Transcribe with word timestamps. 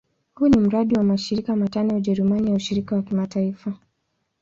Huu 0.35 0.47
ni 0.47 0.57
mradi 0.57 0.95
wa 0.95 1.03
mashirika 1.03 1.55
matano 1.55 1.89
ya 1.91 1.97
Ujerumani 1.97 2.49
ya 2.49 2.55
ushirikiano 2.55 3.03
wa 3.03 3.09
kimataifa. 3.09 3.73